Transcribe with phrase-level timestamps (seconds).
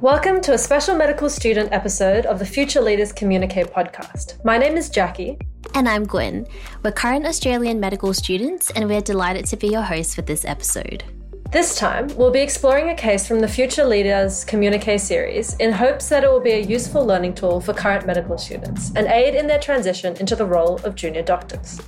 [0.00, 4.42] Welcome to a special medical student episode of the Future Leaders Communique podcast.
[4.46, 5.36] My name is Jackie.
[5.74, 6.46] And I'm Gwen.
[6.82, 11.04] We're current Australian medical students, and we're delighted to be your hosts for this episode.
[11.52, 16.08] This time, we'll be exploring a case from the Future Leaders Communique series in hopes
[16.08, 19.46] that it will be a useful learning tool for current medical students and aid in
[19.46, 21.78] their transition into the role of junior doctors.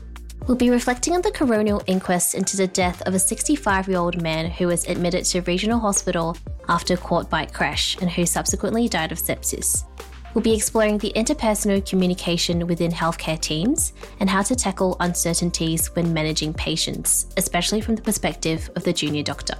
[0.48, 4.20] We'll be reflecting on the coronial inquest into the death of a 65 year old
[4.20, 6.36] man who was admitted to regional hospital
[6.68, 9.84] after a quad bike crash and who subsequently died of sepsis.
[10.34, 16.12] We'll be exploring the interpersonal communication within healthcare teams and how to tackle uncertainties when
[16.12, 19.56] managing patients, especially from the perspective of the junior doctor.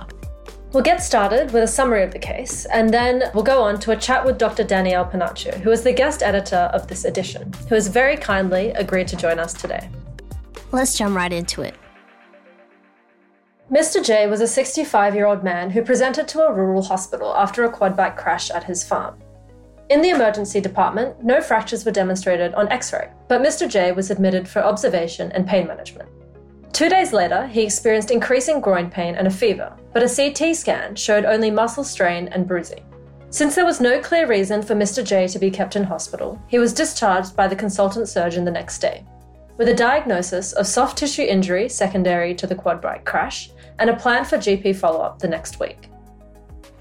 [0.73, 3.91] We'll get started with a summary of the case, and then we'll go on to
[3.91, 4.65] a chat with Dr.
[4.65, 9.07] Danielle Panaccio, who is the guest editor of this edition, who has very kindly agreed
[9.09, 9.91] to join us today.
[10.73, 11.75] Let's jump right into it.
[13.71, 14.03] Mr.
[14.03, 17.71] J was a 65 year old man who presented to a rural hospital after a
[17.71, 19.19] quad bike crash at his farm.
[19.91, 23.69] In the emergency department, no fractures were demonstrated on x ray, but Mr.
[23.69, 26.09] J was admitted for observation and pain management.
[26.73, 30.97] Two days later, he experienced increasing groin pain and a fever, but a CT scan
[30.97, 32.85] showed only muscle strain and bruising.
[33.29, 35.05] Since there was no clear reason for Mr.
[35.05, 38.79] J to be kept in hospital, he was discharged by the consultant surgeon the next
[38.79, 39.05] day
[39.57, 43.97] with a diagnosis of soft tissue injury secondary to the quad bike crash and a
[43.97, 45.89] plan for GP follow up the next week.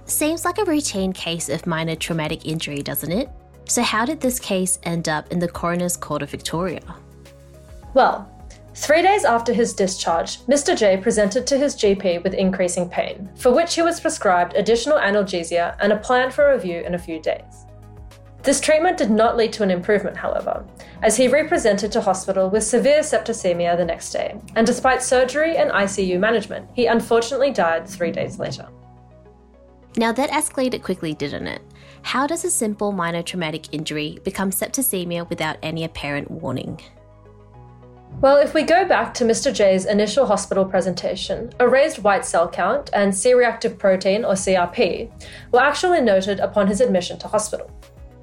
[0.05, 3.29] Seems like a routine case of minor traumatic injury, doesn't it?
[3.65, 6.81] So, how did this case end up in the Coroner's Court of Victoria?
[7.93, 8.29] Well,
[8.73, 10.77] three days after his discharge, Mr.
[10.77, 15.75] J presented to his GP with increasing pain, for which he was prescribed additional analgesia
[15.79, 17.65] and a plan for review in a few days.
[18.43, 20.65] This treatment did not lead to an improvement, however,
[21.03, 25.69] as he represented to hospital with severe septicemia the next day, and despite surgery and
[25.69, 28.67] ICU management, he unfortunately died three days later.
[29.95, 31.61] Now, that escalated quickly, didn't it?
[32.01, 36.81] How does a simple minor traumatic injury become septicemia without any apparent warning?
[38.21, 39.53] Well, if we go back to Mr.
[39.53, 45.11] J's initial hospital presentation, a raised white cell count and C reactive protein, or CRP,
[45.51, 47.69] were actually noted upon his admission to hospital.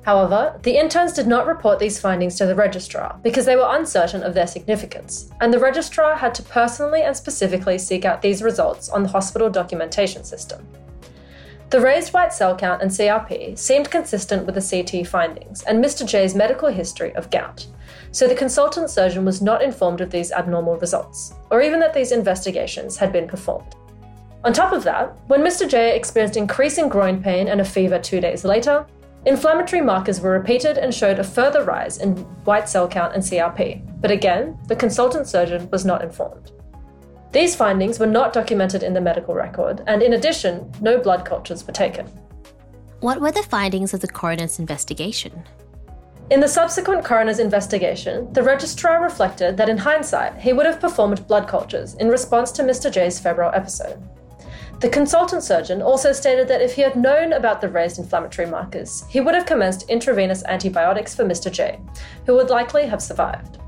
[0.08, 4.22] However, the interns did not report these findings to the registrar because they were uncertain
[4.22, 8.88] of their significance, and the registrar had to personally and specifically seek out these results
[8.88, 10.66] on the hospital documentation system.
[11.68, 16.06] The raised white cell count and CRP seemed consistent with the CT findings and Mr.
[16.06, 17.66] J's medical history of gout,
[18.10, 22.12] so the consultant surgeon was not informed of these abnormal results, or even that these
[22.12, 23.74] investigations had been performed.
[24.42, 25.68] On top of that, when Mr.
[25.68, 28.86] J experienced increasing groin pain and a fever two days later,
[29.28, 32.16] Inflammatory markers were repeated and showed a further rise in
[32.46, 36.52] white cell count and CRP, but again, the consultant surgeon was not informed.
[37.32, 41.66] These findings were not documented in the medical record, and in addition, no blood cultures
[41.66, 42.06] were taken.
[43.00, 45.44] What were the findings of the coroner's investigation?
[46.30, 51.26] In the subsequent coroner's investigation, the registrar reflected that in hindsight, he would have performed
[51.26, 52.90] blood cultures in response to Mr.
[52.90, 54.02] J's febrile episode.
[54.80, 59.04] The consultant surgeon also stated that if he had known about the raised inflammatory markers,
[59.08, 61.50] he would have commenced intravenous antibiotics for Mr.
[61.50, 61.80] J,
[62.26, 63.58] who would likely have survived.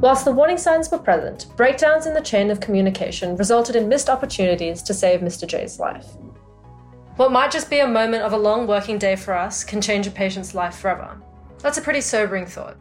[0.00, 4.08] Whilst the warning signs were present, breakdowns in the chain of communication resulted in missed
[4.08, 5.46] opportunities to save Mr.
[5.46, 6.06] J's life.
[7.16, 10.06] What might just be a moment of a long working day for us can change
[10.06, 11.20] a patient's life forever.
[11.58, 12.78] That's a pretty sobering thought.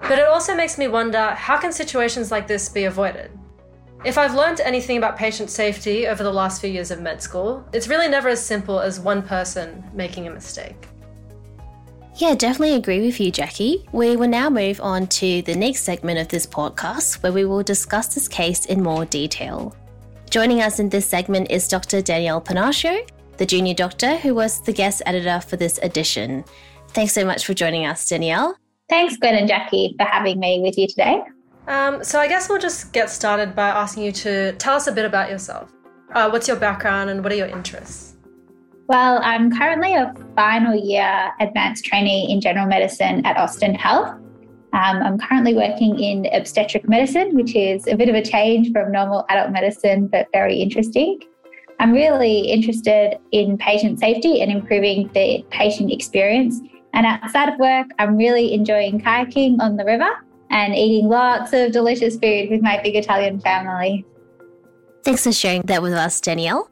[0.00, 3.30] But it also makes me wonder how can situations like this be avoided?
[4.06, 7.68] If I've learned anything about patient safety over the last few years of med school,
[7.72, 10.86] it's really never as simple as one person making a mistake.
[12.14, 13.84] Yeah, definitely agree with you, Jackie.
[13.90, 17.64] We will now move on to the next segment of this podcast where we will
[17.64, 19.74] discuss this case in more detail.
[20.30, 22.00] Joining us in this segment is Dr.
[22.00, 26.44] Danielle Panaccio, the junior doctor who was the guest editor for this edition.
[26.90, 28.56] Thanks so much for joining us, Danielle.
[28.88, 31.24] Thanks, Gwen and Jackie, for having me with you today.
[31.68, 34.92] Um, so I guess we'll just get started by asking you to tell us a
[34.92, 35.72] bit about yourself.
[36.12, 38.16] Uh, what's your background and what are your interests?
[38.88, 44.10] Well, I'm currently a final year advanced trainee in general medicine at Austin Health.
[44.72, 48.92] Um, I'm currently working in obstetric medicine, which is a bit of a change from
[48.92, 51.18] normal adult medicine, but very interesting.
[51.80, 56.60] I'm really interested in patient safety and improving the patient experience.
[56.94, 60.10] And outside of work, I'm really enjoying kayaking on the river
[60.50, 64.04] and eating lots of delicious food with my big Italian family.
[65.04, 66.70] Thanks for sharing that with us, Danielle.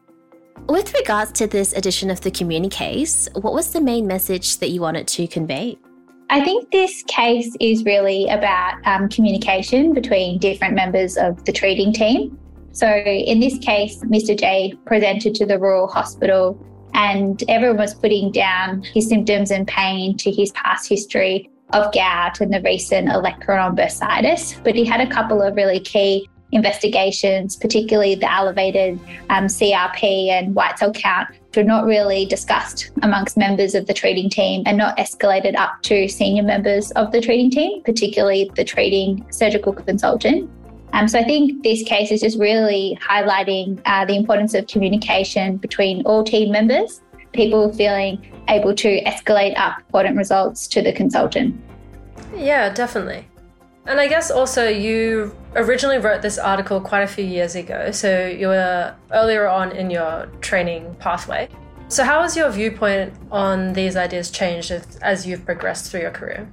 [0.69, 4.81] With regards to this edition of the Communiques, what was the main message that you
[4.81, 5.79] wanted to convey?
[6.31, 11.93] I think this case is really about um, communication between different members of the treating
[11.93, 12.39] team.
[12.73, 14.37] So, in this case, Mr.
[14.37, 16.59] J presented to the Rural Hospital
[16.95, 22.41] and everyone was putting down his symptoms and pain to his past history of gout
[22.41, 24.63] and the recent olecranon bursitis.
[24.63, 28.99] But he had a couple of really key investigations, particularly the elevated
[29.31, 34.29] um, CRP and white cell count, were not really discussed amongst members of the treating
[34.29, 39.25] team and not escalated up to senior members of the treating team, particularly the treating
[39.31, 40.51] surgical consultant.
[40.93, 45.57] Um, so I think this case is just really highlighting uh, the importance of communication
[45.57, 47.03] between all team members,
[47.35, 51.61] people feeling able to escalate up important results to the consultant.
[52.37, 53.27] Yeah, definitely.
[53.87, 58.27] And I guess also you originally wrote this article quite a few years ago, so
[58.27, 61.49] you were earlier on in your training pathway.
[61.89, 64.73] So, how has your viewpoint on these ideas changed
[65.03, 66.49] as you've progressed through your career?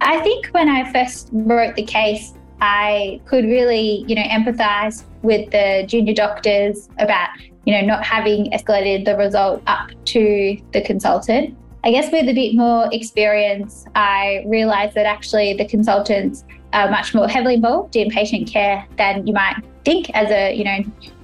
[0.00, 5.50] I think when I first wrote the case, I could really, you know, empathize with
[5.50, 7.28] the junior doctors about,
[7.66, 11.56] you know, not having escalated the result up to the consultant.
[11.84, 17.14] I guess with a bit more experience, I realized that actually the consultants are much
[17.14, 20.78] more heavily involved in patient care than you might think as a, you know,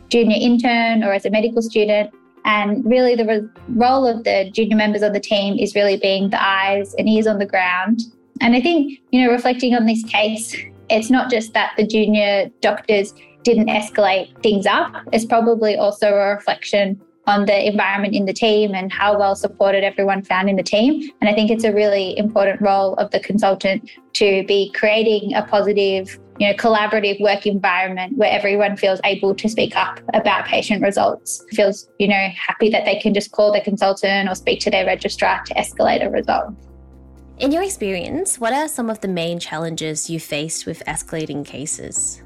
[0.08, 2.12] junior intern or as a medical student.
[2.44, 6.30] And really, the re- role of the junior members of the team is really being
[6.30, 8.02] the eyes and ears on the ground.
[8.40, 10.56] And I think, you know, reflecting on this case,
[10.92, 16.34] it's not just that the junior doctors didn't escalate things up, it's probably also a
[16.34, 20.62] reflection on the environment in the team and how well supported everyone found in the
[20.62, 21.08] team.
[21.20, 25.42] And I think it's a really important role of the consultant to be creating a
[25.42, 30.82] positive, you know, collaborative work environment where everyone feels able to speak up about patient
[30.82, 34.70] results, feels, you know, happy that they can just call their consultant or speak to
[34.70, 36.52] their registrar to escalate a result.
[37.42, 42.22] In your experience, what are some of the main challenges you faced with escalating cases?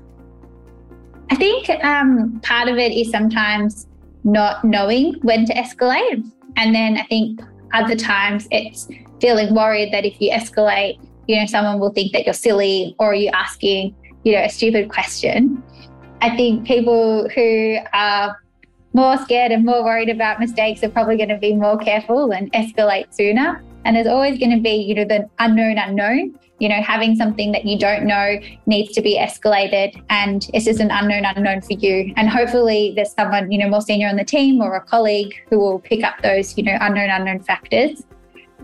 [1.30, 3.86] I think um, part of it is sometimes
[4.24, 6.22] not knowing when to escalate.
[6.58, 7.40] And then I think
[7.72, 12.26] other times it's feeling worried that if you escalate, you know, someone will think that
[12.26, 15.62] you're silly or you're asking, you know, a stupid question.
[16.20, 18.36] I think people who are
[18.92, 22.52] more scared and more worried about mistakes are probably going to be more careful and
[22.52, 23.62] escalate sooner.
[23.86, 27.52] And there's always going to be, you know, the unknown unknown you know, having something
[27.52, 31.74] that you don't know needs to be escalated and it's just an unknown unknown for
[31.74, 32.12] you.
[32.16, 35.58] And hopefully there's someone, you know, more senior on the team or a colleague who
[35.58, 38.04] will pick up those, you know, unknown unknown factors.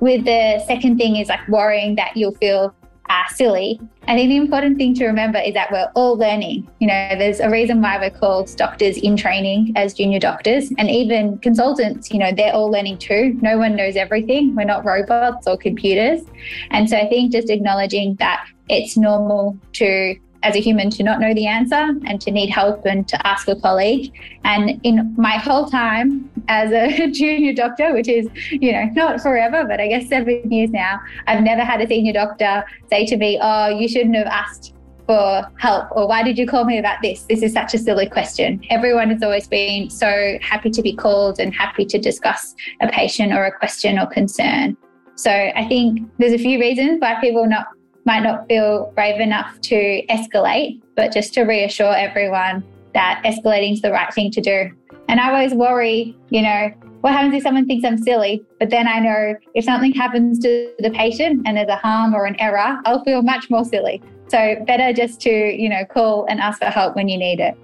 [0.00, 2.74] With the second thing is like worrying that you'll feel
[3.12, 3.78] uh, silly.
[4.08, 6.68] I think the important thing to remember is that we're all learning.
[6.80, 10.88] You know, there's a reason why we're called doctors in training as junior doctors, and
[10.88, 13.38] even consultants, you know, they're all learning too.
[13.42, 14.54] No one knows everything.
[14.54, 16.22] We're not robots or computers.
[16.70, 21.20] And so I think just acknowledging that it's normal to as a human to not
[21.20, 24.12] know the answer and to need help and to ask a colleague.
[24.44, 29.64] And in my whole time as a junior doctor, which is, you know, not forever,
[29.64, 33.38] but I guess seven years now, I've never had a senior doctor say to me,
[33.40, 34.74] Oh, you shouldn't have asked
[35.06, 37.24] for help or why did you call me about this?
[37.24, 38.62] This is such a silly question.
[38.70, 43.32] Everyone has always been so happy to be called and happy to discuss a patient
[43.32, 44.76] or a question or concern.
[45.16, 47.66] So I think there's a few reasons why people not
[48.04, 53.80] might not feel brave enough to escalate, but just to reassure everyone that escalating is
[53.80, 54.70] the right thing to do.
[55.12, 56.70] And I always worry, you know,
[57.02, 58.42] what happens if someone thinks I'm silly?
[58.58, 62.24] But then I know if something happens to the patient and there's a harm or
[62.24, 64.00] an error, I'll feel much more silly.
[64.28, 67.58] So better just to, you know, call and ask for help when you need it.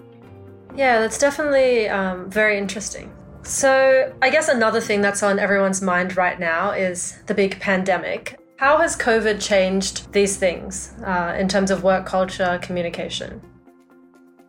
[0.77, 3.11] Yeah, that's definitely um, very interesting.
[3.45, 8.39] So, I guess another thing that's on everyone's mind right now is the big pandemic.
[8.57, 13.41] How has COVID changed these things uh, in terms of work culture, communication?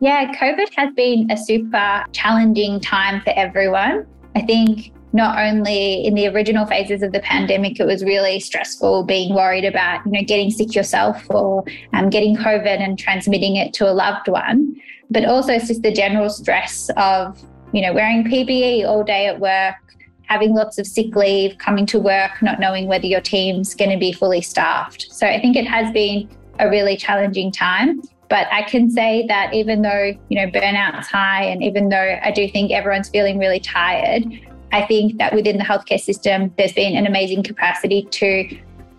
[0.00, 4.06] Yeah, COVID has been a super challenging time for everyone.
[4.34, 9.04] I think not only in the original phases of the pandemic, it was really stressful
[9.04, 13.74] being worried about, you know, getting sick yourself or um, getting COVID and transmitting it
[13.74, 14.74] to a loved one,
[15.10, 17.38] but also it's just the general stress of,
[17.72, 19.74] you know, wearing PPE all day at work,
[20.22, 23.98] having lots of sick leave, coming to work, not knowing whether your team's going to
[23.98, 25.08] be fully staffed.
[25.10, 28.00] So I think it has been a really challenging time.
[28.30, 32.30] But I can say that even though, you know, burnout's high and even though I
[32.30, 34.24] do think everyone's feeling really tired,
[34.72, 38.58] I think that within the healthcare system, there's been an amazing capacity to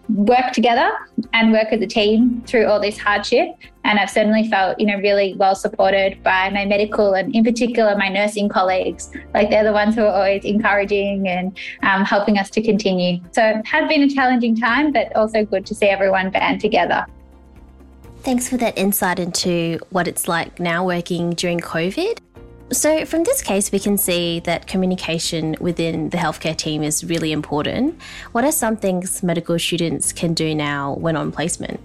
[0.10, 0.92] work together
[1.32, 3.56] and work as a team through all this hardship.
[3.86, 7.96] And I've certainly felt, you know, really well supported by my medical and in particular
[7.96, 9.12] my nursing colleagues.
[9.34, 13.22] Like they're the ones who are always encouraging and um, helping us to continue.
[13.32, 17.06] So it has been a challenging time, but also good to see everyone band together.
[18.24, 22.20] Thanks for that insight into what it's like now working during COVID.
[22.72, 27.32] So, from this case, we can see that communication within the healthcare team is really
[27.32, 28.00] important.
[28.32, 31.80] What are some things medical students can do now when on placement?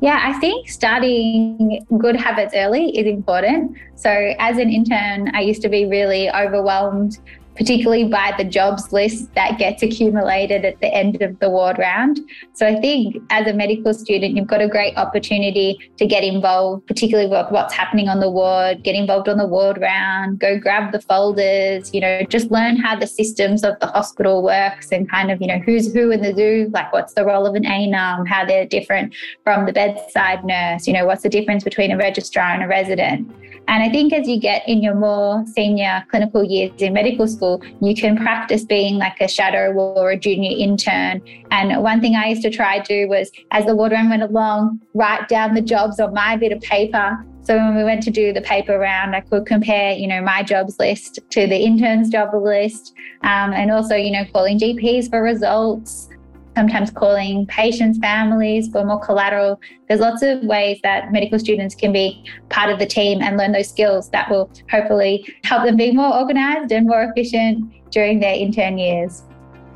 [0.00, 3.76] Yeah, I think starting good habits early is important.
[3.96, 7.18] So, as an intern, I used to be really overwhelmed
[7.60, 12.18] particularly by the jobs list that gets accumulated at the end of the ward round.
[12.54, 16.86] So I think as a medical student, you've got a great opportunity to get involved,
[16.86, 20.90] particularly with what's happening on the ward, get involved on the ward round, go grab
[20.92, 25.30] the folders, you know, just learn how the systems of the hospital works and kind
[25.30, 28.26] of, you know, who's who in the zoo, like what's the role of an ANUM,
[28.26, 29.14] how they're different
[29.44, 33.30] from the bedside nurse, you know, what's the difference between a registrar and a resident.
[33.68, 37.49] And I think as you get in your more senior clinical years in medical school,
[37.80, 41.22] you can practice being like a shadow or a junior intern.
[41.50, 44.22] And one thing I used to try to do was, as the ward round went
[44.22, 47.24] along, write down the jobs on my bit of paper.
[47.42, 50.42] So when we went to do the paper round, I could compare, you know, my
[50.42, 52.92] jobs list to the intern's job list,
[53.22, 56.08] um, and also, you know, calling GPs for results,
[56.56, 59.60] sometimes calling patients' families for more collateral.
[59.88, 63.52] There's lots of ways that medical students can be part of the team and learn
[63.52, 68.34] those skills that will hopefully help them be more organised and more efficient during their
[68.34, 69.22] intern years.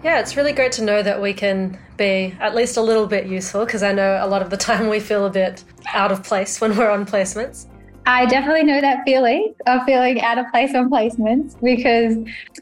[0.02, 3.26] Yeah, it's really great to know that we can be at least a little bit
[3.26, 6.23] useful because I know a lot of the time we feel a bit out of
[6.23, 7.66] place when we're on placements.
[8.06, 12.16] I definitely know that feeling of feeling out of place on placements because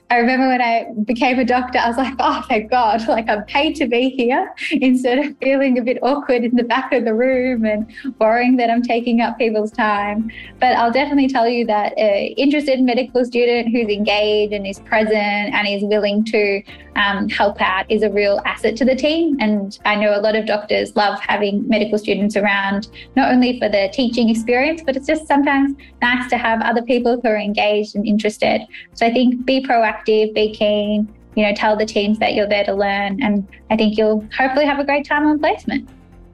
[0.09, 3.45] I remember when I became a doctor, I was like, oh, thank God, like I'm
[3.47, 7.15] paid to be here instead of feeling a bit awkward in the back of the
[7.15, 10.31] room and worrying that I'm taking up people's time.
[10.61, 15.17] But I'll definitely tell you that an interested medical student who's engaged and is present
[15.17, 16.63] and is willing to
[16.95, 19.37] um, help out is a real asset to the team.
[19.41, 23.69] And I know a lot of doctors love having medical students around, not only for
[23.69, 27.97] the teaching experience, but it's just sometimes nice to have other people who are engaged
[27.97, 28.67] and interested.
[28.93, 32.65] So I think be proactive, be keen, you know, tell the teams that you're there
[32.65, 33.23] to learn.
[33.23, 35.89] And I think you'll hopefully have a great time on placement.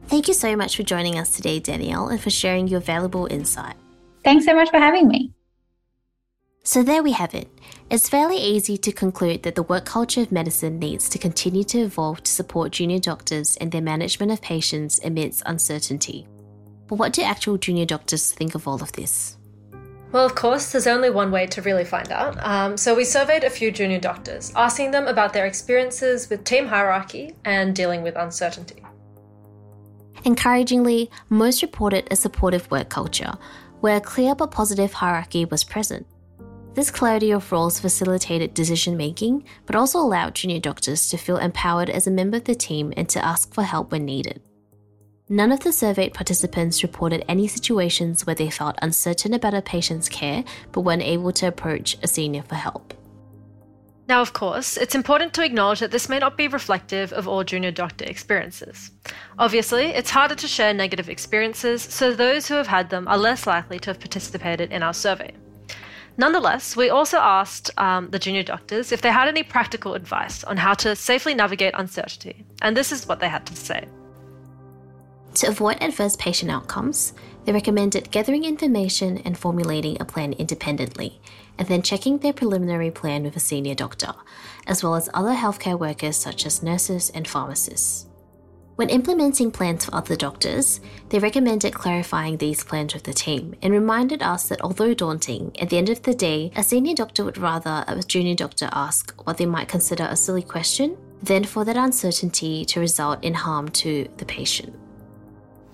[0.07, 3.77] Thank you so much for joining us today, Danielle, and for sharing your valuable insight.
[4.25, 5.31] Thanks so much for having me.
[6.65, 7.49] So there we have it.
[7.91, 11.79] It's fairly easy to conclude that the work culture of medicine needs to continue to
[11.79, 16.27] evolve to support junior doctors and their management of patients amidst uncertainty.
[16.89, 19.37] But what do actual junior doctors think of all of this?
[20.11, 22.43] Well, of course, there's only one way to really find out.
[22.45, 26.67] Um, so we surveyed a few junior doctors, asking them about their experiences with team
[26.67, 28.83] hierarchy and dealing with uncertainty.
[30.25, 33.35] Encouragingly, most reported a supportive work culture,
[33.81, 36.07] where a clear but positive hierarchy was present.
[36.75, 41.91] This clarity of roles facilitated decision making, but also allowed junior doctors to feel empowered
[41.91, 44.41] as a member of the team and to ask for help when needed.
[45.31, 50.09] None of the surveyed participants reported any situations where they felt uncertain about a patient's
[50.09, 50.43] care
[50.73, 52.95] but weren't able to approach a senior for help.
[54.09, 57.45] Now, of course, it's important to acknowledge that this may not be reflective of all
[57.45, 58.91] junior doctor experiences.
[59.39, 63.47] Obviously, it's harder to share negative experiences, so those who have had them are less
[63.47, 65.31] likely to have participated in our survey.
[66.17, 70.57] Nonetheless, we also asked um, the junior doctors if they had any practical advice on
[70.57, 73.87] how to safely navigate uncertainty, and this is what they had to say.
[75.39, 77.13] To avoid adverse patient outcomes,
[77.45, 81.21] they recommended gathering information and formulating a plan independently,
[81.57, 84.15] and then checking their preliminary plan with a senior doctor,
[84.67, 88.07] as well as other healthcare workers such as nurses and pharmacists.
[88.75, 90.81] When implementing plans for other doctors,
[91.11, 95.71] they recommended clarifying these plans with the team and reminded us that although daunting, at
[95.71, 99.37] the end of the day, a senior doctor would rather a junior doctor ask what
[99.37, 104.09] they might consider a silly question than for that uncertainty to result in harm to
[104.17, 104.75] the patient.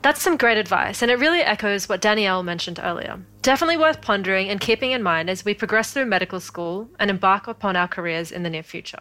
[0.04, 3.18] That's some great advice, and it really echoes what Danielle mentioned earlier.
[3.40, 7.48] Definitely worth pondering and keeping in mind as we progress through medical school and embark
[7.48, 9.00] upon our careers in the near future.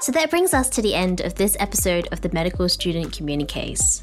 [0.00, 4.02] So that brings us to the end of this episode of the Medical Student Communiques.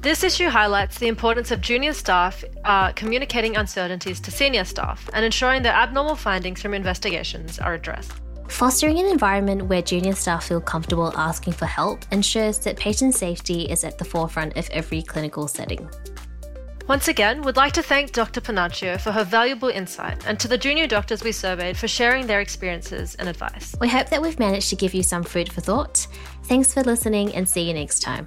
[0.00, 5.24] This issue highlights the importance of junior staff uh, communicating uncertainties to senior staff and
[5.24, 8.12] ensuring that abnormal findings from investigations are addressed.
[8.48, 13.62] Fostering an environment where junior staff feel comfortable asking for help ensures that patient safety
[13.62, 15.88] is at the forefront of every clinical setting.
[16.86, 18.42] Once again, we'd like to thank Dr.
[18.42, 22.40] Panaccio for her valuable insight and to the junior doctors we surveyed for sharing their
[22.40, 23.74] experiences and advice.
[23.80, 26.06] We hope that we've managed to give you some food for thought.
[26.44, 28.26] Thanks for listening and see you next time.